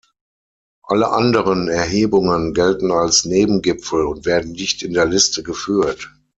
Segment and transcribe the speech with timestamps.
[0.81, 6.11] Alle anderen Erhebungen gelten als "Nebengipfel" und werden nicht in der Liste geführt.